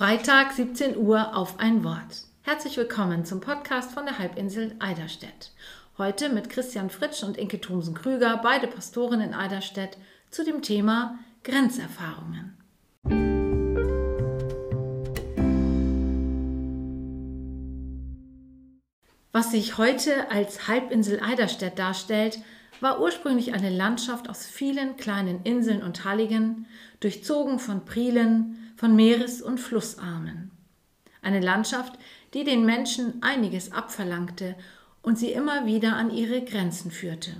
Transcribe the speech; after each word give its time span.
Freitag 0.00 0.52
17 0.52 0.96
Uhr 0.96 1.36
auf 1.36 1.58
ein 1.58 1.84
Wort. 1.84 2.24
Herzlich 2.40 2.78
willkommen 2.78 3.26
zum 3.26 3.42
Podcast 3.42 3.92
von 3.92 4.06
der 4.06 4.18
Halbinsel 4.18 4.74
Eiderstedt. 4.78 5.52
Heute 5.98 6.30
mit 6.30 6.48
Christian 6.48 6.88
Fritsch 6.88 7.22
und 7.22 7.36
Inke 7.36 7.60
Thomsen-Krüger, 7.60 8.40
beide 8.42 8.66
Pastoren 8.66 9.20
in 9.20 9.34
Eiderstedt, 9.34 9.98
zu 10.30 10.42
dem 10.42 10.62
Thema 10.62 11.18
Grenzerfahrungen. 11.44 12.56
Was 19.32 19.50
sich 19.50 19.76
heute 19.76 20.30
als 20.30 20.66
Halbinsel 20.66 21.20
Eiderstedt 21.20 21.78
darstellt, 21.78 22.38
war 22.82 23.00
ursprünglich 23.00 23.52
eine 23.52 23.70
Landschaft 23.70 24.28
aus 24.28 24.46
vielen 24.46 24.96
kleinen 24.96 25.42
Inseln 25.44 25.82
und 25.82 26.04
Halligen, 26.04 26.66
durchzogen 27.00 27.58
von 27.58 27.84
Prielen, 27.84 28.72
von 28.76 28.94
Meeres- 28.96 29.42
und 29.42 29.58
Flussarmen. 29.58 30.50
Eine 31.22 31.40
Landschaft, 31.40 31.98
die 32.32 32.44
den 32.44 32.64
Menschen 32.64 33.22
einiges 33.22 33.72
abverlangte 33.72 34.56
und 35.02 35.18
sie 35.18 35.32
immer 35.32 35.66
wieder 35.66 35.96
an 35.96 36.10
ihre 36.10 36.42
Grenzen 36.42 36.90
führte. 36.90 37.36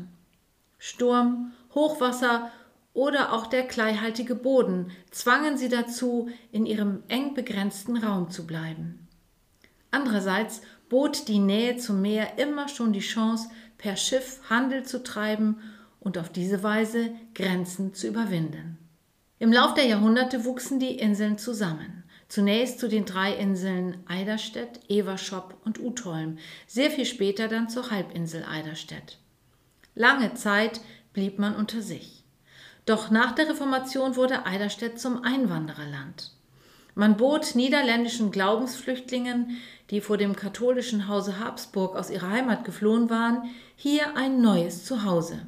Sturm, 0.78 1.52
Hochwasser 1.74 2.50
oder 2.92 3.32
auch 3.32 3.46
der 3.46 3.66
kleihaltige 3.66 4.34
Boden 4.34 4.90
zwangen 5.10 5.56
sie 5.56 5.68
dazu, 5.68 6.28
in 6.50 6.66
ihrem 6.66 7.02
eng 7.08 7.34
begrenzten 7.34 7.96
Raum 7.96 8.30
zu 8.30 8.46
bleiben. 8.46 9.08
Andererseits 9.90 10.62
bot 10.88 11.28
die 11.28 11.38
Nähe 11.38 11.76
zum 11.76 12.02
Meer 12.02 12.38
immer 12.38 12.68
schon 12.68 12.92
die 12.92 13.00
Chance, 13.00 13.48
per 13.80 13.96
Schiff 13.96 14.40
Handel 14.50 14.84
zu 14.84 15.02
treiben 15.02 15.58
und 16.00 16.18
auf 16.18 16.28
diese 16.28 16.62
Weise 16.62 17.12
Grenzen 17.34 17.94
zu 17.94 18.08
überwinden. 18.08 18.76
Im 19.38 19.52
Lauf 19.52 19.72
der 19.72 19.86
Jahrhunderte 19.86 20.44
wuchsen 20.44 20.78
die 20.78 20.98
Inseln 20.98 21.38
zusammen. 21.38 22.04
Zunächst 22.28 22.78
zu 22.78 22.88
den 22.88 23.06
drei 23.06 23.34
Inseln 23.34 23.96
Eiderstedt, 24.06 24.80
Everschop 24.90 25.56
und 25.64 25.80
Utholm, 25.80 26.36
sehr 26.66 26.90
viel 26.90 27.06
später 27.06 27.48
dann 27.48 27.70
zur 27.70 27.90
Halbinsel 27.90 28.44
Eiderstedt. 28.44 29.18
Lange 29.94 30.34
Zeit 30.34 30.82
blieb 31.14 31.38
man 31.38 31.56
unter 31.56 31.80
sich. 31.80 32.22
Doch 32.84 33.10
nach 33.10 33.32
der 33.32 33.48
Reformation 33.48 34.14
wurde 34.14 34.44
Eiderstedt 34.44 35.00
zum 35.00 35.24
Einwandererland. 35.24 36.32
Man 37.00 37.16
bot 37.16 37.54
niederländischen 37.54 38.30
Glaubensflüchtlingen, 38.30 39.56
die 39.88 40.02
vor 40.02 40.18
dem 40.18 40.36
katholischen 40.36 41.08
Hause 41.08 41.38
Habsburg 41.38 41.96
aus 41.96 42.10
ihrer 42.10 42.28
Heimat 42.28 42.66
geflohen 42.66 43.08
waren, 43.08 43.44
hier 43.74 44.18
ein 44.18 44.42
neues 44.42 44.84
Zuhause. 44.84 45.46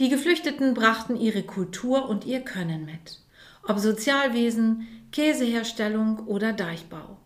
Die 0.00 0.08
Geflüchteten 0.08 0.74
brachten 0.74 1.14
ihre 1.14 1.44
Kultur 1.44 2.08
und 2.08 2.24
ihr 2.24 2.40
Können 2.40 2.86
mit. 2.86 3.20
Ob 3.62 3.78
Sozialwesen, 3.78 4.88
Käseherstellung 5.12 6.26
oder 6.26 6.52
Deichbau. 6.52 7.18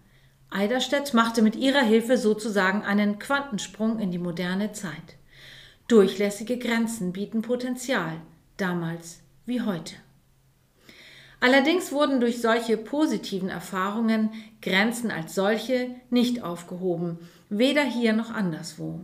Eiderstedt 0.50 1.14
machte 1.14 1.40
mit 1.40 1.56
ihrer 1.56 1.82
Hilfe 1.82 2.18
sozusagen 2.18 2.82
einen 2.82 3.18
Quantensprung 3.18 3.98
in 3.98 4.10
die 4.10 4.18
moderne 4.18 4.72
Zeit. 4.72 5.16
Durchlässige 5.88 6.58
Grenzen 6.58 7.14
bieten 7.14 7.40
Potenzial, 7.40 8.20
damals 8.58 9.20
wie 9.46 9.62
heute. 9.62 9.94
Allerdings 11.40 11.92
wurden 11.92 12.20
durch 12.20 12.40
solche 12.40 12.76
positiven 12.76 13.48
Erfahrungen 13.48 14.30
Grenzen 14.60 15.10
als 15.10 15.34
solche 15.34 15.90
nicht 16.10 16.42
aufgehoben, 16.42 17.18
weder 17.48 17.84
hier 17.84 18.12
noch 18.12 18.30
anderswo. 18.30 19.00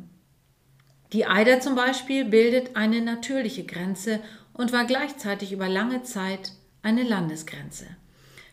Die 1.12 1.26
Eider 1.26 1.60
zum 1.60 1.76
Beispiel 1.76 2.24
bildet 2.24 2.74
eine 2.74 3.00
natürliche 3.00 3.64
Grenze 3.64 4.18
und 4.52 4.72
war 4.72 4.84
gleichzeitig 4.84 5.52
über 5.52 5.68
lange 5.68 6.02
Zeit 6.02 6.52
eine 6.82 7.04
Landesgrenze. 7.04 7.86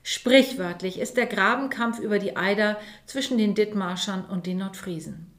Sprichwörtlich 0.03 0.99
ist 0.99 1.17
der 1.17 1.25
Grabenkampf 1.25 1.99
über 1.99 2.19
die 2.19 2.35
Eider 2.35 2.79
zwischen 3.05 3.37
den 3.37 3.55
Dithmarschern 3.55 4.25
und 4.25 4.45
den 4.45 4.59
Nordfriesen. 4.59 5.31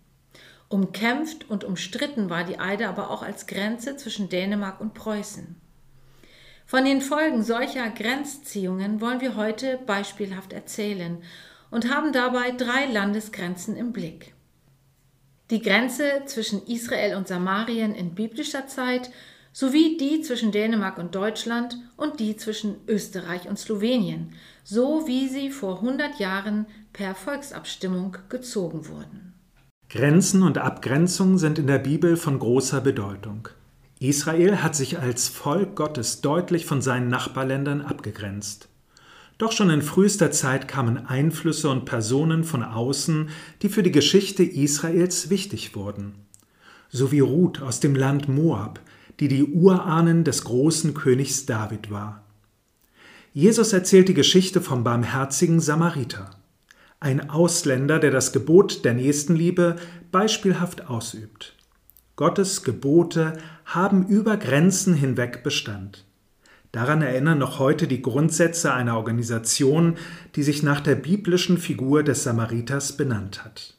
Umkämpft 0.69 1.49
und 1.51 1.65
umstritten 1.65 2.31
war 2.31 2.45
die 2.45 2.59
Eider 2.59 2.89
aber 2.89 3.11
auch 3.11 3.23
als 3.23 3.47
Grenze 3.47 3.97
zwischen 3.97 4.28
Dänemark 4.28 4.81
und 4.81 4.95
Preußen. 4.95 5.62
Von 6.67 6.84
den 6.84 7.00
Folgen 7.00 7.43
solcher 7.43 7.91
Grenzziehungen 7.91 9.00
wollen 9.00 9.21
wir 9.21 9.37
heute 9.37 9.78
beispielhaft 9.87 10.53
erzählen 10.53 11.19
und 11.71 11.93
haben 11.93 12.12
dabei 12.12 12.53
drei 12.53 12.87
Landesgrenzen 12.87 13.77
im 13.77 13.93
Blick. 13.93 14.34
Die 15.51 15.61
Grenze 15.61 16.22
zwischen 16.27 16.67
Israel 16.67 17.17
und 17.17 17.28
Samarien 17.28 17.95
in 17.95 18.15
biblischer 18.15 18.67
Zeit 18.67 19.11
sowie 19.53 19.99
die 19.99 20.22
zwischen 20.22 20.51
Dänemark 20.51 20.99
und 20.99 21.15
Deutschland 21.15 21.77
und 21.97 22.21
die 22.21 22.37
zwischen 22.37 22.77
Österreich 22.89 23.49
und 23.49 23.59
Slowenien, 23.59 24.33
so 24.65 25.06
wie 25.06 25.28
sie 25.28 25.51
vor 25.51 25.77
100 25.77 26.19
Jahren 26.19 26.67
per 26.93 27.15
Volksabstimmung 27.15 28.17
gezogen 28.28 28.89
wurden. 28.89 29.34
Grenzen 29.91 30.43
und 30.43 30.56
Abgrenzungen 30.56 31.37
sind 31.37 31.59
in 31.59 31.67
der 31.67 31.78
Bibel 31.78 32.17
von 32.17 32.39
großer 32.39 32.81
Bedeutung. 32.81 33.49
Israel 34.03 34.63
hat 34.63 34.75
sich 34.75 34.99
als 34.99 35.29
Volk 35.29 35.77
Gottes 35.77 36.23
deutlich 36.23 36.67
von 36.67 36.83
seinen 36.83 37.07
Nachbarländern 37.07 37.83
abgegrenzt. 37.83 38.69
Doch 39.39 39.53
schon 39.53 39.71
in 39.71 39.83
frühester 39.83 40.33
Zeit 40.33 40.67
kamen 40.67 41.07
Einflüsse 41.07 41.69
und 41.71 41.85
Personen 41.85 42.43
von 42.43 42.65
außen, 42.65 43.31
die 43.63 43.69
für 43.69 43.85
die 43.85 43.93
Geschichte 43.93 44.43
Israels 44.43 45.31
wichtig 45.31 45.77
wurden. 45.77 46.15
So 46.91 47.13
wie 47.13 47.21
Ruth 47.21 47.63
aus 47.63 47.79
dem 47.79 47.95
Land 47.95 48.29
Moab, 48.29 48.81
die 49.21 49.29
die 49.29 49.45
Urahnen 49.45 50.25
des 50.25 50.43
großen 50.45 50.95
Königs 50.95 51.47
David 51.47 51.91
war. 51.91 52.25
Jesus 53.33 53.73
erzählt 53.73 54.09
die 54.09 54.15
Geschichte 54.15 54.61
vom 54.61 54.83
barmherzigen 54.83 55.61
Samariter, 55.61 56.31
ein 56.99 57.31
Ausländer, 57.31 58.01
der 58.01 58.11
das 58.11 58.33
Gebot 58.33 58.84
der 58.84 58.95
Nächstenliebe 58.95 59.77
beispielhaft 60.11 60.89
ausübt. 60.89 61.55
Gottes 62.17 62.62
Gebote 62.62 63.39
haben 63.65 64.06
über 64.06 64.37
Grenzen 64.37 64.95
hinweg 64.95 65.43
Bestand. 65.43 66.05
Daran 66.73 67.03
erinnern 67.03 67.39
noch 67.39 67.59
heute 67.59 67.87
die 67.87 68.03
Grundsätze 68.03 68.73
einer 68.73 68.97
Organisation, 68.97 69.97
die 70.37 70.43
sich 70.43 70.62
nach 70.62 70.81
der 70.81 70.95
biblischen 70.95 71.59
Figur 71.59 72.03
des 72.03 72.22
Samariters 72.22 72.97
benannt 72.97 73.45
hat. 73.45 73.77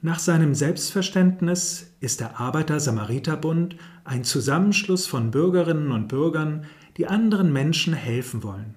Nach 0.00 0.20
seinem 0.20 0.54
Selbstverständnis 0.54 1.92
ist 2.00 2.20
der 2.20 2.38
Arbeiter-Samariter-Bund 2.38 3.76
ein 4.04 4.22
Zusammenschluss 4.22 5.08
von 5.08 5.32
Bürgerinnen 5.32 5.90
und 5.90 6.06
Bürgern, 6.06 6.66
die 6.96 7.08
anderen 7.08 7.52
Menschen 7.52 7.94
helfen 7.94 8.44
wollen. 8.44 8.76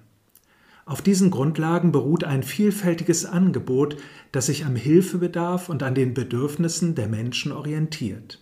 Auf 0.84 1.02
diesen 1.02 1.30
Grundlagen 1.30 1.92
beruht 1.92 2.24
ein 2.24 2.42
vielfältiges 2.42 3.24
Angebot, 3.24 3.96
das 4.32 4.46
sich 4.46 4.64
am 4.64 4.74
Hilfebedarf 4.74 5.68
und 5.68 5.84
an 5.84 5.94
den 5.94 6.12
Bedürfnissen 6.12 6.96
der 6.96 7.06
Menschen 7.06 7.52
orientiert. 7.52 8.40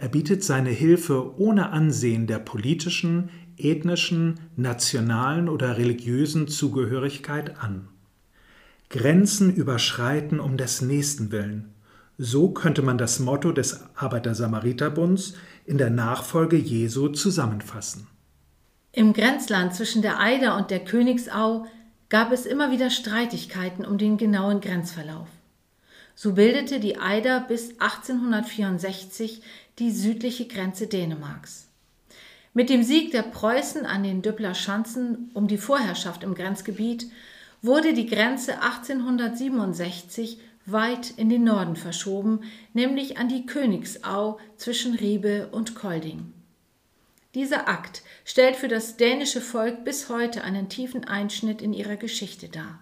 Er 0.00 0.08
bietet 0.08 0.42
seine 0.42 0.70
Hilfe 0.70 1.38
ohne 1.38 1.72
Ansehen 1.72 2.26
der 2.26 2.38
politischen, 2.38 3.28
ethnischen, 3.58 4.40
nationalen 4.56 5.46
oder 5.50 5.76
religiösen 5.76 6.48
Zugehörigkeit 6.48 7.62
an. 7.62 7.86
Grenzen 8.88 9.54
überschreiten 9.54 10.40
um 10.40 10.56
des 10.56 10.80
Nächsten 10.80 11.32
willen. 11.32 11.74
So 12.16 12.48
könnte 12.48 12.80
man 12.80 12.96
das 12.96 13.20
Motto 13.20 13.52
des 13.52 13.84
Arbeiter-Samariter-Bunds 13.94 15.34
in 15.66 15.76
der 15.76 15.90
Nachfolge 15.90 16.56
Jesu 16.56 17.08
zusammenfassen. 17.08 18.06
Im 18.92 19.12
Grenzland 19.12 19.74
zwischen 19.74 20.00
der 20.00 20.18
Eider 20.18 20.56
und 20.56 20.70
der 20.70 20.80
Königsau 20.80 21.66
gab 22.08 22.32
es 22.32 22.46
immer 22.46 22.70
wieder 22.70 22.88
Streitigkeiten 22.88 23.84
um 23.84 23.98
den 23.98 24.16
genauen 24.16 24.62
Grenzverlauf. 24.62 25.28
So 26.14 26.34
bildete 26.34 26.80
die 26.80 26.98
Eider 26.98 27.40
bis 27.40 27.70
1864 27.80 29.42
die 29.78 29.90
südliche 29.90 30.46
Grenze 30.46 30.86
Dänemarks. 30.86 31.68
Mit 32.52 32.68
dem 32.68 32.82
Sieg 32.82 33.12
der 33.12 33.22
Preußen 33.22 33.86
an 33.86 34.02
den 34.02 34.22
Düppler 34.22 34.54
Schanzen 34.54 35.30
um 35.34 35.46
die 35.46 35.58
Vorherrschaft 35.58 36.24
im 36.24 36.34
Grenzgebiet 36.34 37.06
wurde 37.62 37.94
die 37.94 38.06
Grenze 38.06 38.60
1867 38.60 40.40
weit 40.66 41.10
in 41.16 41.28
den 41.28 41.44
Norden 41.44 41.76
verschoben, 41.76 42.40
nämlich 42.74 43.18
an 43.18 43.28
die 43.28 43.46
Königsau 43.46 44.38
zwischen 44.56 44.94
Riebe 44.94 45.48
und 45.52 45.74
Kolding. 45.74 46.32
Dieser 47.34 47.68
Akt 47.68 48.02
stellt 48.24 48.56
für 48.56 48.68
das 48.68 48.96
dänische 48.96 49.40
Volk 49.40 49.84
bis 49.84 50.08
heute 50.08 50.42
einen 50.42 50.68
tiefen 50.68 51.04
Einschnitt 51.04 51.62
in 51.62 51.72
ihrer 51.72 51.96
Geschichte 51.96 52.48
dar. 52.48 52.80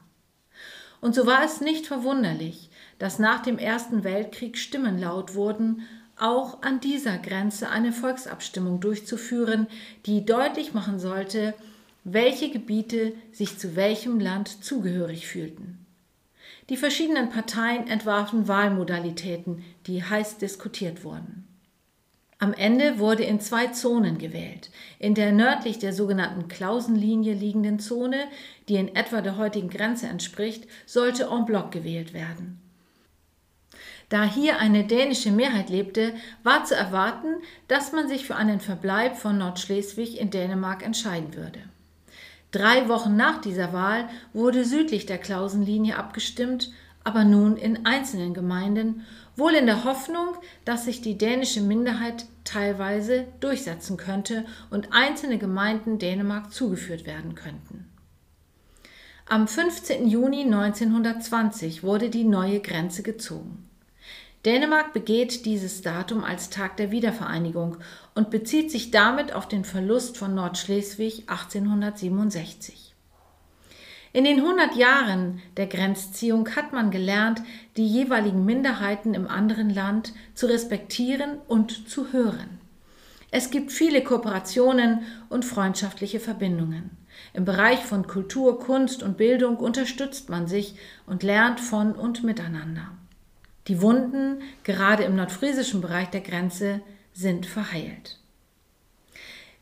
Und 1.00 1.14
so 1.14 1.26
war 1.26 1.44
es 1.44 1.60
nicht 1.60 1.86
verwunderlich, 1.86 2.70
dass 2.98 3.18
nach 3.18 3.42
dem 3.42 3.58
Ersten 3.58 4.04
Weltkrieg 4.04 4.58
Stimmen 4.58 4.98
laut 4.98 5.34
wurden, 5.34 5.82
auch 6.16 6.62
an 6.62 6.80
dieser 6.80 7.18
Grenze 7.18 7.68
eine 7.68 7.92
Volksabstimmung 7.92 8.80
durchzuführen, 8.80 9.68
die 10.06 10.24
deutlich 10.24 10.74
machen 10.74 10.98
sollte, 10.98 11.54
welche 12.04 12.50
Gebiete 12.50 13.12
sich 13.32 13.58
zu 13.58 13.76
welchem 13.76 14.18
Land 14.18 14.64
zugehörig 14.64 15.26
fühlten. 15.26 15.84
Die 16.68 16.76
verschiedenen 16.76 17.30
Parteien 17.30 17.86
entwarfen 17.86 18.48
Wahlmodalitäten, 18.48 19.64
die 19.86 20.04
heiß 20.04 20.38
diskutiert 20.38 21.04
wurden. 21.04 21.47
Am 22.40 22.54
Ende 22.54 23.00
wurde 23.00 23.24
in 23.24 23.40
zwei 23.40 23.66
Zonen 23.68 24.18
gewählt. 24.18 24.70
In 25.00 25.14
der 25.14 25.32
nördlich 25.32 25.80
der 25.80 25.92
sogenannten 25.92 26.46
Klausenlinie 26.46 27.34
liegenden 27.34 27.80
Zone, 27.80 28.28
die 28.68 28.76
in 28.76 28.94
etwa 28.94 29.22
der 29.22 29.36
heutigen 29.36 29.68
Grenze 29.68 30.06
entspricht, 30.06 30.68
sollte 30.86 31.30
en 31.32 31.46
bloc 31.46 31.72
gewählt 31.72 32.12
werden. 32.12 32.60
Da 34.08 34.24
hier 34.24 34.58
eine 34.58 34.84
dänische 34.84 35.32
Mehrheit 35.32 35.68
lebte, 35.68 36.14
war 36.44 36.64
zu 36.64 36.76
erwarten, 36.76 37.42
dass 37.66 37.92
man 37.92 38.08
sich 38.08 38.24
für 38.24 38.36
einen 38.36 38.60
Verbleib 38.60 39.16
von 39.16 39.36
Nordschleswig 39.36 40.18
in 40.18 40.30
Dänemark 40.30 40.84
entscheiden 40.84 41.34
würde. 41.34 41.60
Drei 42.52 42.88
Wochen 42.88 43.16
nach 43.16 43.40
dieser 43.40 43.72
Wahl 43.72 44.08
wurde 44.32 44.64
südlich 44.64 45.04
der 45.04 45.18
Klausenlinie 45.18 45.96
abgestimmt, 45.96 46.70
aber 47.04 47.24
nun 47.24 47.56
in 47.56 47.86
einzelnen 47.86 48.34
Gemeinden, 48.34 49.06
wohl 49.36 49.54
in 49.54 49.66
der 49.66 49.84
Hoffnung, 49.84 50.34
dass 50.64 50.84
sich 50.84 51.00
die 51.00 51.16
dänische 51.16 51.60
Minderheit 51.60 52.26
teilweise 52.44 53.26
durchsetzen 53.40 53.96
könnte 53.96 54.44
und 54.70 54.92
einzelne 54.92 55.38
Gemeinden 55.38 55.98
Dänemark 55.98 56.52
zugeführt 56.52 57.06
werden 57.06 57.34
könnten. 57.34 57.88
Am 59.30 59.46
15. 59.46 60.08
Juni 60.08 60.42
1920 60.42 61.82
wurde 61.82 62.08
die 62.08 62.24
neue 62.24 62.60
Grenze 62.60 63.02
gezogen. 63.02 63.68
Dänemark 64.46 64.94
begeht 64.94 65.44
dieses 65.44 65.82
Datum 65.82 66.24
als 66.24 66.48
Tag 66.48 66.78
der 66.78 66.90
Wiedervereinigung 66.90 67.76
und 68.14 68.30
bezieht 68.30 68.70
sich 68.70 68.90
damit 68.90 69.32
auf 69.32 69.46
den 69.46 69.64
Verlust 69.64 70.16
von 70.16 70.34
Nordschleswig 70.34 71.24
1867. 71.26 72.87
In 74.12 74.24
den 74.24 74.40
100 74.40 74.74
Jahren 74.76 75.40
der 75.56 75.66
Grenzziehung 75.66 76.48
hat 76.56 76.72
man 76.72 76.90
gelernt, 76.90 77.42
die 77.76 77.86
jeweiligen 77.86 78.44
Minderheiten 78.44 79.14
im 79.14 79.26
anderen 79.28 79.70
Land 79.70 80.14
zu 80.34 80.46
respektieren 80.46 81.38
und 81.46 81.88
zu 81.88 82.12
hören. 82.12 82.58
Es 83.30 83.50
gibt 83.50 83.70
viele 83.72 84.02
Kooperationen 84.02 85.00
und 85.28 85.44
freundschaftliche 85.44 86.20
Verbindungen. 86.20 86.90
Im 87.34 87.44
Bereich 87.44 87.80
von 87.80 88.06
Kultur, 88.06 88.58
Kunst 88.58 89.02
und 89.02 89.18
Bildung 89.18 89.56
unterstützt 89.56 90.30
man 90.30 90.46
sich 90.46 90.76
und 91.06 91.22
lernt 91.22 91.60
von 91.60 91.92
und 91.92 92.24
miteinander. 92.24 92.88
Die 93.66 93.82
Wunden, 93.82 94.40
gerade 94.64 95.02
im 95.02 95.16
nordfriesischen 95.16 95.82
Bereich 95.82 96.08
der 96.08 96.22
Grenze, 96.22 96.80
sind 97.12 97.44
verheilt. 97.44 98.18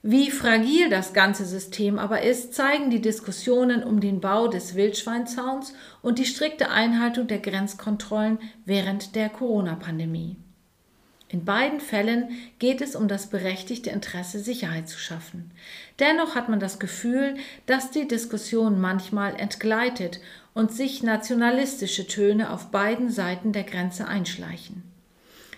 Wie 0.08 0.31
fragil 0.31 0.88
das 0.88 1.14
ganze 1.14 1.44
System 1.44 1.99
aber 1.99 2.23
ist, 2.23 2.55
zeigen 2.55 2.91
die 2.91 3.00
Diskussionen 3.00 3.82
um 3.82 3.99
den 3.99 4.20
Bau 4.20 4.47
des 4.47 4.76
Wildschweinzauns 4.76 5.75
und 6.00 6.20
die 6.20 6.26
strikte 6.26 6.70
Einhaltung 6.70 7.26
der 7.26 7.41
Grenzkontrollen 7.41 8.38
während 8.64 9.17
der 9.17 9.29
Corona-Pandemie. 9.29 10.37
In 11.26 11.44
beiden 11.44 11.81
Fällen 11.81 12.29
geht 12.61 12.82
es 12.82 12.94
um 12.94 13.08
das 13.08 13.26
berechtigte 13.26 13.91
Interesse, 13.91 14.38
Sicherheit 14.38 14.88
zu 14.88 14.97
schaffen. 14.97 15.50
Dennoch 15.99 16.37
hat 16.37 16.49
man 16.49 16.61
das 16.61 16.79
Gefühl, 16.79 17.35
dass 17.67 17.91
die 17.91 18.06
Diskussion 18.06 18.81
manchmal 18.81 19.35
entgleitet 19.35 20.20
und 20.55 20.70
sich 20.70 21.02
nationalistische 21.02 22.06
Töne 22.06 22.52
auf 22.52 22.70
beiden 22.70 23.11
Seiten 23.11 23.52
der 23.52 23.64
Grenze 23.64 24.06
einschleichen. 24.06 24.85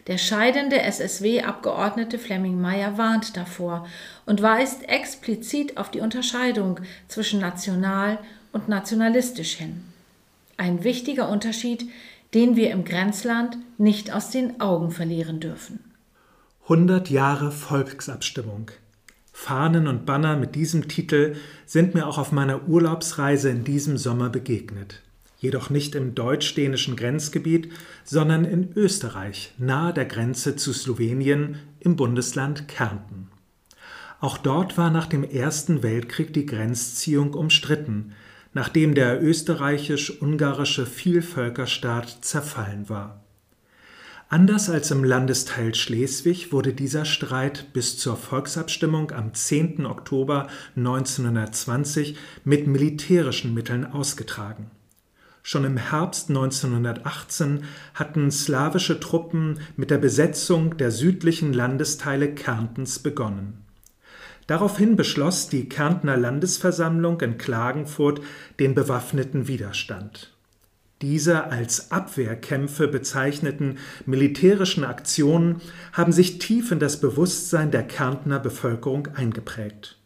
Der 0.08 0.16
scheidende 0.16 0.80
SSW-Abgeordnete 0.80 2.18
Flemming 2.18 2.58
Meyer 2.58 2.96
warnt 2.96 3.36
davor 3.36 3.86
und 4.24 4.40
weist 4.40 4.88
explizit 4.88 5.76
auf 5.76 5.90
die 5.90 6.00
Unterscheidung 6.00 6.80
zwischen 7.08 7.40
national 7.40 8.18
und 8.52 8.68
nationalistisch 8.68 9.52
hin. 9.52 9.84
Ein 10.56 10.82
wichtiger 10.82 11.28
Unterschied, 11.28 11.84
den 12.32 12.56
wir 12.56 12.70
im 12.70 12.84
Grenzland 12.84 13.58
nicht 13.76 14.10
aus 14.10 14.30
den 14.30 14.60
Augen 14.62 14.90
verlieren 14.90 15.40
dürfen. 15.40 15.80
100 16.62 17.10
Jahre 17.10 17.52
Volksabstimmung. 17.52 18.70
Fahnen 19.32 19.86
und 19.86 20.04
Banner 20.04 20.36
mit 20.36 20.54
diesem 20.54 20.88
Titel 20.88 21.36
sind 21.64 21.94
mir 21.94 22.06
auch 22.06 22.18
auf 22.18 22.32
meiner 22.32 22.66
Urlaubsreise 22.66 23.50
in 23.50 23.62
diesem 23.62 23.98
Sommer 23.98 24.30
begegnet. 24.30 25.02
Jedoch 25.38 25.70
nicht 25.70 25.94
im 25.94 26.16
deutsch-dänischen 26.16 26.96
Grenzgebiet, 26.96 27.70
sondern 28.04 28.44
in 28.44 28.72
Österreich, 28.74 29.54
nahe 29.56 29.92
der 29.94 30.04
Grenze 30.04 30.56
zu 30.56 30.72
Slowenien 30.72 31.56
im 31.78 31.94
Bundesland 31.94 32.66
Kärnten. 32.66 33.28
Auch 34.20 34.36
dort 34.36 34.76
war 34.76 34.90
nach 34.90 35.06
dem 35.06 35.22
Ersten 35.22 35.84
Weltkrieg 35.84 36.34
die 36.34 36.44
Grenzziehung 36.44 37.34
umstritten, 37.34 38.14
nachdem 38.52 38.96
der 38.96 39.22
österreichisch-ungarische 39.22 40.86
Vielvölkerstaat 40.86 42.18
zerfallen 42.22 42.88
war. 42.88 43.22
Anders 44.30 44.68
als 44.68 44.90
im 44.90 45.04
Landesteil 45.04 45.74
Schleswig 45.74 46.52
wurde 46.52 46.74
dieser 46.74 47.04
Streit 47.04 47.72
bis 47.72 47.96
zur 47.96 48.16
Volksabstimmung 48.16 49.12
am 49.12 49.32
10. 49.32 49.86
Oktober 49.86 50.48
1920 50.76 52.16
mit 52.44 52.66
militärischen 52.66 53.54
Mitteln 53.54 53.86
ausgetragen. 53.86 54.70
Schon 55.42 55.64
im 55.64 55.76
Herbst 55.76 56.28
1918 56.28 57.64
hatten 57.94 58.30
slawische 58.30 59.00
Truppen 59.00 59.60
mit 59.76 59.90
der 59.90 59.98
Besetzung 59.98 60.76
der 60.76 60.90
südlichen 60.90 61.52
Landesteile 61.52 62.34
Kärntens 62.34 62.98
begonnen. 62.98 63.64
Daraufhin 64.46 64.96
beschloss 64.96 65.48
die 65.48 65.68
Kärntner 65.68 66.16
Landesversammlung 66.16 67.20
in 67.20 67.36
Klagenfurt 67.36 68.22
den 68.58 68.74
bewaffneten 68.74 69.46
Widerstand. 69.46 70.32
Diese 71.02 71.44
als 71.44 71.92
Abwehrkämpfe 71.92 72.88
bezeichneten 72.88 73.78
militärischen 74.06 74.84
Aktionen 74.84 75.60
haben 75.92 76.12
sich 76.12 76.38
tief 76.38 76.72
in 76.72 76.80
das 76.80 76.98
Bewusstsein 76.98 77.70
der 77.70 77.84
Kärntner 77.84 78.40
Bevölkerung 78.40 79.08
eingeprägt. 79.14 79.97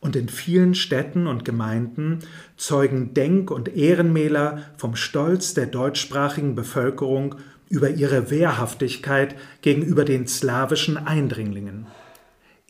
Und 0.00 0.14
in 0.14 0.28
vielen 0.28 0.74
Städten 0.74 1.26
und 1.26 1.44
Gemeinden 1.44 2.20
zeugen 2.56 3.14
Denk- 3.14 3.50
und 3.50 3.76
Ehrenmäler 3.76 4.62
vom 4.76 4.94
Stolz 4.94 5.54
der 5.54 5.66
deutschsprachigen 5.66 6.54
Bevölkerung 6.54 7.34
über 7.68 7.90
ihre 7.90 8.30
Wehrhaftigkeit 8.30 9.34
gegenüber 9.60 10.04
den 10.04 10.26
slawischen 10.26 10.96
Eindringlingen. 10.96 11.86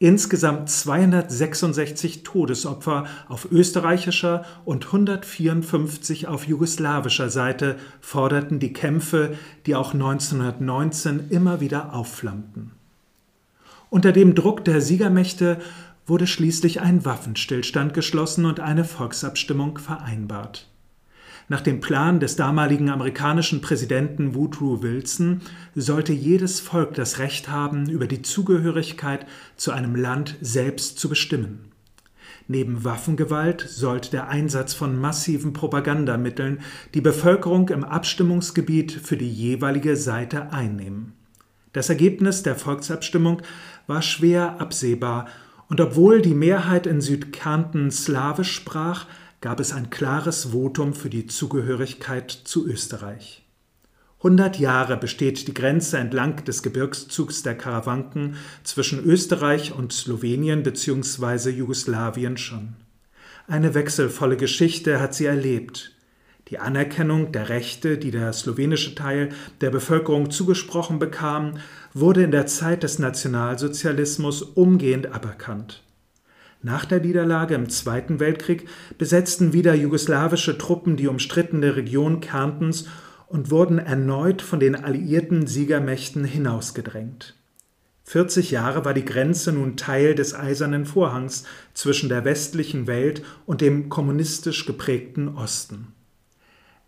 Insgesamt 0.00 0.70
266 0.70 2.22
Todesopfer 2.22 3.06
auf 3.28 3.50
österreichischer 3.50 4.44
und 4.64 4.86
154 4.86 6.28
auf 6.28 6.46
jugoslawischer 6.46 7.31
Seite 7.31 7.76
forderten 8.00 8.60
die 8.60 8.72
Kämpfe, 8.72 9.36
die 9.66 9.74
auch 9.74 9.94
1919 9.94 11.31
immer 11.31 11.60
wieder 11.60 11.94
aufflammten. 11.94 12.70
Unter 13.90 14.12
dem 14.12 14.36
Druck 14.36 14.64
der 14.64 14.81
Siegermächte 14.81 15.58
wurde 16.08 16.26
schließlich 16.26 16.81
ein 16.81 17.05
Waffenstillstand 17.05 17.94
geschlossen 17.94 18.44
und 18.46 18.60
eine 18.60 18.84
Volksabstimmung 18.84 19.78
vereinbart. 19.78 20.69
Nach 21.50 21.60
dem 21.62 21.81
Plan 21.81 22.20
des 22.20 22.37
damaligen 22.37 22.90
amerikanischen 22.90 23.62
Präsidenten 23.62 24.34
Woodrow 24.34 24.82
Wilson 24.82 25.41
sollte 25.74 26.12
jedes 26.12 26.60
Volk 26.60 26.94
das 26.94 27.19
Recht 27.19 27.48
haben, 27.48 27.88
über 27.88 28.06
die 28.06 28.20
Zugehörigkeit 28.20 29.27
zu 29.56 29.72
einem 29.72 29.96
Land 29.96 30.36
selbst 30.43 30.98
zu 30.98 31.08
bestimmen. 31.08 31.72
Neben 32.48 32.84
Waffengewalt 32.84 33.65
sollte 33.69 34.10
der 34.10 34.29
Einsatz 34.29 34.74
von 34.74 34.98
massiven 34.98 35.53
Propagandamitteln 35.55 36.60
die 36.94 37.00
Bevölkerung 37.00 37.69
im 37.70 37.84
Abstimmungsgebiet 37.84 38.93
für 38.93 39.17
die 39.17 39.31
jeweilige 39.31 39.96
Seite 39.96 40.53
einnehmen. 40.53 41.12
Das 41.72 41.88
Ergebnis 41.91 42.43
der 42.43 42.56
Volksabstimmung 42.56 43.43
war 43.86 44.03
schwer 44.03 44.60
absehbar, 44.60 45.29
und 45.69 45.81
obwohl 45.81 46.22
die 46.22 46.34
Mehrheit 46.34 46.87
in 46.87 47.01
Südkärnten 47.01 47.91
Slawisch 47.91 48.53
sprach, 48.53 49.06
gab 49.41 49.60
es 49.60 49.72
ein 49.72 49.91
klares 49.91 50.46
Votum 50.53 50.94
für 50.94 51.10
die 51.10 51.27
Zugehörigkeit 51.27 52.31
zu 52.31 52.67
Österreich. 52.67 53.44
100 54.19 54.58
Jahre 54.58 54.96
besteht 54.96 55.46
die 55.46 55.55
Grenze 55.55 55.98
entlang 55.98 56.44
des 56.44 56.65
Gebirgszugs 56.65 57.44
der 57.44 57.56
Karawanken 57.56 58.34
zwischen 58.65 59.05
Österreich 59.05 59.72
und 59.72 59.93
Slowenien 59.93 60.65
bzw. 60.65 61.51
Jugoslawien 61.51 62.37
schon. 62.37 62.75
Eine 63.46 63.75
wechselvolle 63.75 64.37
Geschichte 64.37 65.01
hat 65.01 65.15
sie 65.15 65.27
erlebt. 65.27 65.93
Die 66.50 66.58
Anerkennung 66.58 67.32
der 67.32 67.50
Rechte, 67.50 67.98
die 67.98 68.10
der 68.10 68.32
slowenische 68.32 68.94
Teil 68.94 69.28
der 69.60 69.70
Bevölkerung 69.70 70.31
zugesprochen 70.31 70.98
bekam, 70.98 71.55
wurde 71.93 72.22
in 72.22 72.31
der 72.31 72.46
Zeit 72.46 72.82
des 72.82 72.98
Nationalsozialismus 72.98 74.43
umgehend 74.43 75.12
aberkannt. 75.12 75.82
Nach 76.62 76.84
der 76.84 77.00
Niederlage 77.00 77.55
im 77.55 77.69
Zweiten 77.69 78.19
Weltkrieg 78.19 78.67
besetzten 78.96 79.52
wieder 79.52 79.74
jugoslawische 79.74 80.58
Truppen 80.58 80.96
die 80.96 81.06
umstrittene 81.06 81.76
Region 81.76 82.20
Kärntens 82.20 82.86
und 83.28 83.50
wurden 83.50 83.78
erneut 83.78 84.43
von 84.43 84.58
den 84.58 84.74
alliierten 84.74 85.46
Siegermächten 85.46 86.24
hinausgedrängt. 86.24 87.36
40 88.05 88.50
Jahre 88.50 88.86
war 88.86 88.94
die 88.94 89.05
Grenze 89.05 89.52
nun 89.52 89.76
Teil 89.76 90.14
des 90.14 90.34
Eisernen 90.34 90.86
Vorhangs 90.86 91.44
zwischen 91.74 92.08
der 92.08 92.24
westlichen 92.24 92.86
Welt 92.86 93.22
und 93.44 93.60
dem 93.60 93.90
kommunistisch 93.90 94.64
geprägten 94.64 95.28
Osten. 95.28 95.93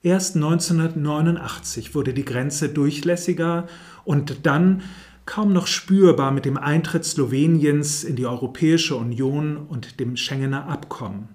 Erst 0.02 0.34
1989 0.36 1.94
wurde 1.94 2.14
die 2.14 2.24
Grenze 2.24 2.70
durchlässiger 2.70 3.66
und 4.04 4.46
dann 4.46 4.82
kaum 5.26 5.52
noch 5.52 5.66
spürbar 5.66 6.30
mit 6.30 6.46
dem 6.46 6.56
Eintritt 6.56 7.04
Sloweniens 7.04 8.02
in 8.02 8.16
die 8.16 8.26
Europäische 8.26 8.96
Union 8.96 9.58
und 9.58 10.00
dem 10.00 10.16
Schengener 10.16 10.66
Abkommen. 10.68 11.28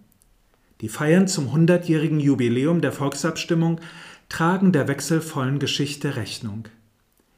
Die 0.82 0.90
Feiern 0.90 1.28
zum 1.28 1.52
hundertjährigen 1.52 2.20
Jubiläum 2.20 2.82
der 2.82 2.92
Volksabstimmung 2.92 3.80
tragen 4.30 4.72
der 4.72 4.88
wechselvollen 4.88 5.60
Geschichte 5.60 6.16
Rechnung. 6.16 6.68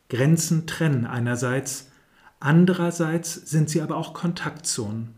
Grenzen 0.10 0.66
trennen 0.66 1.06
einerseits, 1.06 1.92
andererseits 2.40 3.34
sind 3.34 3.70
sie 3.70 3.82
aber 3.82 3.98
auch 3.98 4.14
Kontaktzonen. 4.14 5.10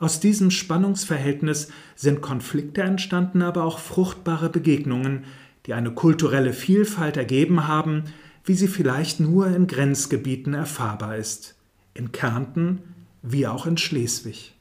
Aus 0.00 0.18
diesem 0.18 0.50
Spannungsverhältnis 0.50 1.68
sind 1.94 2.20
Konflikte 2.20 2.82
entstanden, 2.82 3.42
aber 3.42 3.62
auch 3.62 3.78
fruchtbare 3.78 4.50
Begegnungen, 4.50 5.24
die 5.66 5.74
eine 5.74 5.92
kulturelle 5.92 6.52
Vielfalt 6.52 7.16
ergeben 7.16 7.66
haben, 7.66 8.04
wie 8.44 8.54
sie 8.54 8.68
vielleicht 8.68 9.20
nur 9.20 9.46
in 9.48 9.66
Grenzgebieten 9.66 10.54
erfahrbar 10.54 11.16
ist, 11.16 11.54
in 11.94 12.12
Kärnten 12.12 12.82
wie 13.22 13.46
auch 13.46 13.66
in 13.66 13.78
Schleswig. 13.78 14.54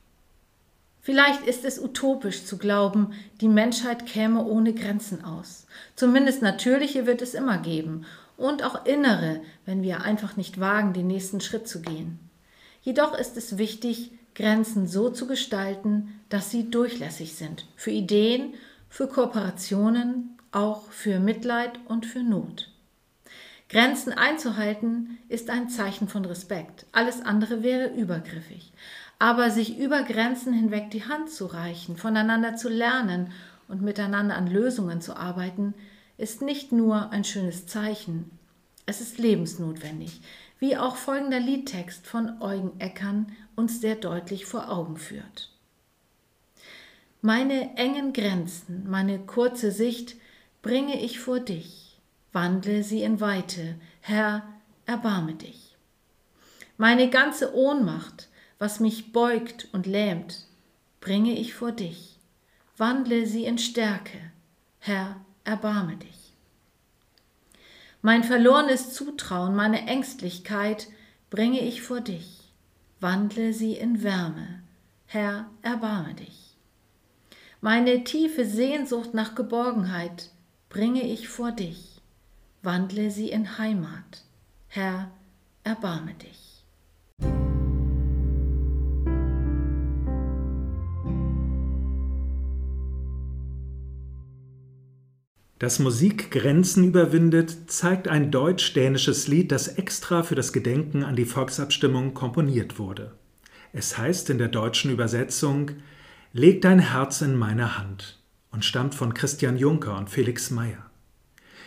Vielleicht 1.02 1.46
ist 1.46 1.66
es 1.66 1.80
utopisch 1.80 2.46
zu 2.46 2.58
glauben, 2.58 3.12
die 3.42 3.50
Menschheit 3.50 4.06
käme 4.06 4.46
ohne 4.46 4.74
Grenzen 4.74 5.26
aus. 5.26 5.68
Zumindest 5.96 6.42
natürliche 6.42 7.06
wird 7.06 7.22
es 7.22 7.34
immer 7.34 7.58
geben 7.58 8.06
und 8.38 8.64
auch 8.64 8.86
innere, 8.86 9.42
wenn 9.66 9.84
wir 9.84 10.02
einfach 10.02 10.38
nicht 10.38 10.62
wagen, 10.62 10.94
den 10.94 11.08
nächsten 11.08 11.42
Schritt 11.42 11.68
zu 11.68 11.82
gehen. 11.82 12.20
Jedoch 12.82 13.18
ist 13.18 13.36
es 13.36 13.58
wichtig, 13.58 14.12
Grenzen 14.34 14.88
so 14.88 15.10
zu 15.10 15.28
gestalten, 15.28 16.20
dass 16.30 16.50
sie 16.50 16.72
durchlässig 16.72 17.36
sind 17.36 17.68
für 17.76 17.92
Ideen, 17.92 18.54
für 18.88 19.08
Kooperationen, 19.08 20.38
auch 20.54 20.90
für 20.92 21.20
Mitleid 21.20 21.80
und 21.88 22.06
für 22.06 22.24
Not. 22.24 22.70
Grenzen 23.70 24.14
einzuhalten 24.14 25.18
ist 25.30 25.50
ein 25.50 25.68
Zeichen 25.68 26.08
von 26.08 26.26
Respekt. 26.26 26.86
Alles 26.92 27.22
andere 27.22 27.64
wäre 27.64 27.88
übergriffig. 27.94 28.72
Aber 29.20 29.50
sich 29.50 29.80
über 29.80 30.04
Grenzen 30.04 30.54
hinweg 30.54 30.92
die 30.92 31.06
Hand 31.06 31.30
zu 31.30 31.46
reichen, 31.46 31.98
voneinander 31.98 32.56
zu 32.56 32.70
lernen 32.70 33.32
und 33.68 33.82
miteinander 33.82 34.36
an 34.36 34.48
Lösungen 34.48 35.02
zu 35.02 35.16
arbeiten, 35.16 35.74
ist 36.18 36.42
nicht 36.42 36.72
nur 36.72 37.10
ein 37.12 37.24
schönes 37.24 37.66
Zeichen, 37.66 38.30
es 38.86 39.02
ist 39.02 39.18
lebensnotwendig, 39.18 40.22
wie 40.60 40.78
auch 40.78 40.96
folgender 40.98 41.40
Liedtext 41.40 42.06
von 42.06 42.42
Eugen 42.42 42.80
Eckern 42.80 43.32
uns 43.56 43.82
sehr 43.82 43.96
deutlich 43.96 44.46
vor 44.46 44.70
Augen 44.70 44.98
führt. 44.98 45.50
Meine 47.22 47.78
engen 47.78 48.12
Grenzen, 48.12 48.86
meine 48.90 49.20
kurze 49.20 49.72
Sicht 49.72 50.16
bringe 50.64 51.00
ich 51.00 51.20
vor 51.20 51.42
dich, 51.42 52.00
wandle 52.32 52.84
sie 52.84 53.04
in 53.04 53.20
Weite, 53.20 53.76
Herr, 54.00 54.44
erbarme 54.86 55.36
dich. 55.36 55.76
Meine 56.78 57.10
ganze 57.10 57.54
Ohnmacht, 57.54 58.30
was 58.60 58.80
mich 58.80 59.12
beugt 59.12 59.68
und 59.74 59.86
lähmt, 59.86 60.48
bringe 61.02 61.38
ich 61.38 61.54
vor 61.54 61.74
dich, 61.74 62.18
wandle 62.78 63.28
sie 63.28 63.44
in 63.44 63.58
Stärke, 63.58 64.18
Herr, 64.80 65.18
erbarme 65.44 65.98
dich. 65.98 66.34
Mein 68.02 68.24
verlorenes 68.24 68.94
Zutrauen, 68.94 69.56
meine 69.56 69.86
Ängstlichkeit 69.86 70.88
bringe 71.30 71.60
ich 71.60 71.82
vor 71.82 72.00
dich, 72.00 72.54
wandle 73.02 73.54
sie 73.54 73.74
in 73.74 74.02
Wärme, 74.02 74.64
Herr, 75.08 75.50
erbarme 75.62 76.14
dich. 76.14 76.56
Meine 77.60 78.06
tiefe 78.06 78.46
Sehnsucht 78.46 79.14
nach 79.14 79.36
Geborgenheit 79.36 80.32
bringe 80.74 81.04
ich 81.04 81.30
vor 81.30 81.52
dich, 81.52 82.02
wandle 82.64 83.12
sie 83.12 83.30
in 83.30 83.60
Heimat, 83.60 84.26
Herr, 84.68 85.12
erbarme 85.64 86.16
dich. 86.16 86.66
Dass 95.60 95.78
Musik 95.78 96.32
Grenzen 96.32 96.84
überwindet, 96.84 97.72
zeigt 97.72 98.08
ein 98.08 98.32
deutsch-dänisches 98.32 99.28
Lied, 99.28 99.52
das 99.52 99.68
extra 99.78 100.24
für 100.24 100.36
das 100.36 100.52
Gedenken 100.52 101.04
an 101.04 101.16
die 101.16 101.26
Volksabstimmung 101.26 102.16
komponiert 102.16 102.80
wurde. 102.80 103.14
Es 103.74 103.98
heißt 103.98 104.32
in 104.32 104.40
der 104.40 104.50
deutschen 104.50 104.92
Übersetzung 104.92 105.72
Leg 106.34 106.64
dein 106.64 106.80
Herz 106.80 107.22
in 107.22 107.36
meine 107.36 107.78
Hand 107.78 108.23
und 108.54 108.64
stammt 108.64 108.96
von 108.96 109.14
Christian 109.14 109.58
Juncker 109.58 109.98
und 109.98 110.10
Felix 110.10 110.52
Meyer. 110.52 110.90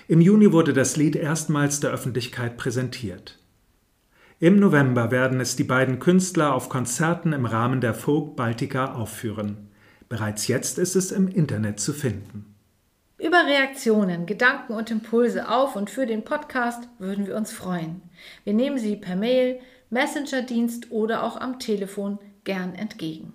Im 0.09 0.21
Juni 0.21 0.53
wurde 0.53 0.73
das 0.73 0.97
Lied 0.97 1.17
erstmals 1.17 1.81
der 1.81 1.91
Öffentlichkeit 1.91 2.57
präsentiert. 2.57 3.39
Im 4.39 4.61
November 4.61 5.11
werden 5.11 5.41
es 5.41 5.57
die 5.57 5.65
beiden 5.65 5.99
Künstler 5.99 6.55
auf 6.55 6.69
Konzerten 6.69 7.33
im 7.33 7.45
Rahmen 7.45 7.81
der 7.81 7.93
Folk 7.93 8.37
Baltica 8.37 8.95
aufführen. 8.95 9.69
Bereits 10.09 10.47
jetzt 10.47 10.79
ist 10.79 10.95
es 10.95 11.11
im 11.11 11.27
Internet 11.27 11.81
zu 11.81 11.93
finden. 11.93 12.55
Über 13.19 13.47
Reaktionen, 13.47 14.27
Gedanken 14.27 14.75
und 14.75 14.91
Impulse 14.91 15.49
auf 15.49 15.75
und 15.75 15.91
für 15.91 16.07
den 16.07 16.23
Podcast 16.23 16.87
würden 16.99 17.27
wir 17.27 17.35
uns 17.35 17.51
freuen. 17.51 18.03
Wir 18.45 18.53
nehmen 18.53 18.79
sie 18.79 18.95
per 18.95 19.17
Mail, 19.17 19.59
Messenger-Dienst 19.91 20.93
oder 20.93 21.25
auch 21.25 21.41
am 21.41 21.59
Telefon 21.59 22.19
gern 22.45 22.75
entgegen. 22.75 23.33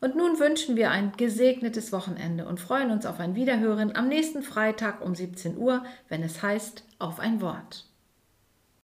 Und 0.00 0.14
nun 0.14 0.38
wünschen 0.38 0.76
wir 0.76 0.90
ein 0.90 1.12
gesegnetes 1.16 1.90
Wochenende 1.90 2.46
und 2.46 2.60
freuen 2.60 2.90
uns 2.90 3.04
auf 3.04 3.18
ein 3.18 3.34
Wiederhören 3.34 3.96
am 3.96 4.08
nächsten 4.08 4.42
Freitag 4.42 5.04
um 5.04 5.14
17 5.14 5.56
Uhr, 5.56 5.84
wenn 6.08 6.22
es 6.22 6.40
heißt 6.40 6.84
Auf 7.00 7.18
ein 7.18 7.40
Wort. 7.40 7.87